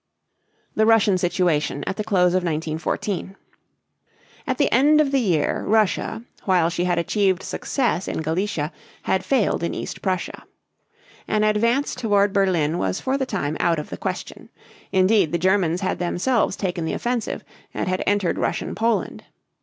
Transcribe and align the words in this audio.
THE 0.73 0.87
RUSSIAN 0.87 1.19
SITUATION 1.19 1.83
AT 1.85 1.95
THE 1.95 2.03
CLOSE 2.03 2.33
OF 2.33 2.41
1914. 2.43 3.35
At 4.47 4.57
the 4.57 4.71
end 4.71 4.99
of 4.99 5.11
the 5.11 5.19
year 5.19 5.63
Russia, 5.67 6.23
while 6.45 6.71
she 6.71 6.85
had 6.85 6.97
achieved 6.97 7.43
success 7.43 8.07
in 8.07 8.23
Galicia, 8.23 8.71
had 9.03 9.23
failed 9.23 9.61
in 9.61 9.75
East 9.75 10.01
Prussia. 10.01 10.43
An 11.27 11.43
advance 11.43 11.93
toward 11.93 12.33
Berlin 12.33 12.79
was 12.79 12.99
for 12.99 13.15
the 13.15 13.27
time 13.27 13.55
out 13.59 13.77
of 13.77 13.91
the 13.91 13.95
question. 13.95 14.49
Indeed 14.91 15.31
the 15.31 15.37
Germans 15.37 15.81
had 15.81 15.99
themselves 15.99 16.55
taken 16.55 16.83
the 16.85 16.93
offensive 16.93 17.43
and 17.71 17.87
had 17.87 18.01
entered 18.07 18.39
Russian 18.39 18.73
Poland. 18.73 19.25